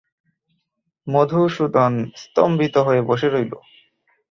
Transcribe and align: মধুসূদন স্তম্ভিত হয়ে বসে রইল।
মধুসূদন 1.07 1.93
স্তম্ভিত 2.15 2.75
হয়ে 2.77 3.01
বসে 3.01 3.27
রইল। 3.29 3.53